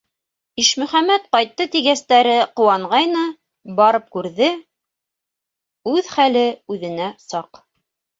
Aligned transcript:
Ишмөхәмәт 0.61 1.25
ҡайтты 1.35 1.65
тигәстәре 1.75 2.31
ҡыуанғайны, 2.59 3.25
барып 3.81 4.07
күрҙе- 4.15 4.47
үҙ 5.93 6.09
хәле 6.15 6.43
үҙенә 6.77 7.11
саҡ. 7.27 7.61